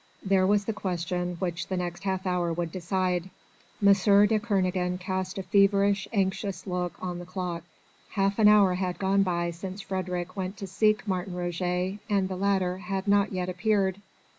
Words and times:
There 0.25 0.47
was 0.47 0.65
the 0.65 0.73
question 0.73 1.35
which 1.35 1.67
the 1.67 1.77
next 1.77 2.01
half 2.05 2.25
hour 2.25 2.51
would 2.51 2.71
decide. 2.71 3.29
M. 3.85 3.93
de 3.93 4.39
Kernogan 4.39 4.97
cast 4.99 5.37
a 5.37 5.43
feverish, 5.43 6.07
anxious 6.11 6.65
look 6.65 6.93
on 6.99 7.19
the 7.19 7.25
clock. 7.27 7.61
Half 8.09 8.39
an 8.39 8.47
hour 8.47 8.73
had 8.73 8.97
gone 8.97 9.21
by 9.21 9.51
since 9.51 9.83
Frédérick 9.85 10.35
went 10.35 10.57
to 10.57 10.65
seek 10.65 11.07
Martin 11.07 11.35
Roget, 11.35 11.99
and 12.09 12.29
the 12.29 12.35
latter 12.35 12.79
had 12.79 13.07
not 13.07 13.31
yet 13.31 13.47
appeared. 13.47 14.01